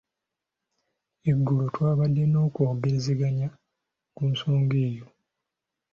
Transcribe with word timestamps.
Eggulo 1.31 1.63
twabadde 1.73 2.23
n'okwogerezeganya 2.27 3.47
ku 4.15 4.23
nsonga 4.31 4.77
eyo. 4.87 5.05